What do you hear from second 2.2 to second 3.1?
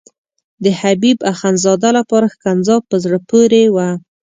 ښکنځا په